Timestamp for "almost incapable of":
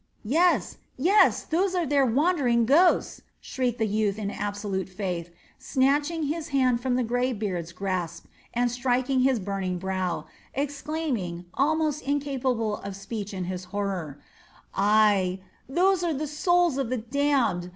11.53-12.95